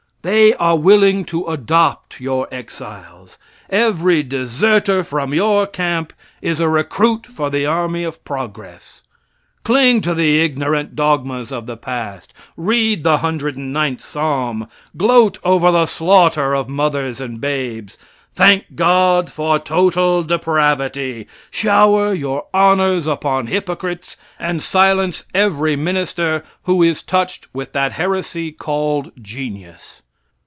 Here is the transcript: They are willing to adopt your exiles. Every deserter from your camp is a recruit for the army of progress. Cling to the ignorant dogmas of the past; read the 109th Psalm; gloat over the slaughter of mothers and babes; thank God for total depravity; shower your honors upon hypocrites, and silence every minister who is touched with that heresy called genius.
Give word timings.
They 0.23 0.53
are 0.53 0.75
willing 0.77 1.25
to 1.25 1.47
adopt 1.47 2.21
your 2.21 2.47
exiles. 2.51 3.39
Every 3.71 4.21
deserter 4.21 5.03
from 5.03 5.33
your 5.33 5.65
camp 5.65 6.13
is 6.43 6.59
a 6.59 6.69
recruit 6.69 7.25
for 7.25 7.49
the 7.49 7.65
army 7.65 8.03
of 8.03 8.23
progress. 8.23 9.01
Cling 9.63 9.99
to 10.01 10.13
the 10.13 10.39
ignorant 10.43 10.95
dogmas 10.95 11.51
of 11.51 11.65
the 11.65 11.75
past; 11.75 12.33
read 12.55 13.03
the 13.03 13.17
109th 13.17 13.99
Psalm; 14.01 14.67
gloat 14.95 15.39
over 15.43 15.71
the 15.71 15.87
slaughter 15.87 16.53
of 16.53 16.69
mothers 16.69 17.19
and 17.19 17.41
babes; 17.41 17.97
thank 18.35 18.75
God 18.75 19.31
for 19.31 19.57
total 19.57 20.21
depravity; 20.21 21.25
shower 21.49 22.13
your 22.13 22.45
honors 22.53 23.07
upon 23.07 23.47
hypocrites, 23.47 24.17
and 24.37 24.61
silence 24.61 25.23
every 25.33 25.75
minister 25.75 26.43
who 26.65 26.83
is 26.83 27.01
touched 27.01 27.47
with 27.55 27.73
that 27.73 27.93
heresy 27.93 28.51
called 28.51 29.11
genius. 29.19 30.03